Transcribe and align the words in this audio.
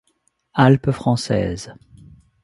Alpes 0.55 0.91
françaises. 0.95 1.75